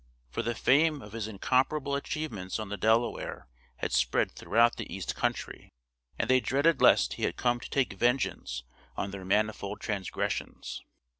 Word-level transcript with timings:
For 0.31 0.41
the 0.41 0.55
fame 0.55 0.99
of 1.03 1.11
his 1.11 1.27
incomparable 1.27 1.93
achievements 1.95 2.57
on 2.57 2.69
the 2.69 2.75
Delaware 2.77 3.47
had 3.75 3.91
spread 3.91 4.31
throughout 4.31 4.77
the 4.77 4.91
east 4.91 5.13
country, 5.15 5.69
and 6.17 6.27
they 6.27 6.39
dreaded 6.39 6.81
lest 6.81 7.13
he 7.13 7.23
had 7.25 7.37
come 7.37 7.59
to 7.59 7.69
take 7.69 7.93
vengeance 7.93 8.63
on 8.97 9.11
their 9.11 9.23
manifold 9.25 9.79
transgressions. 9.79 10.81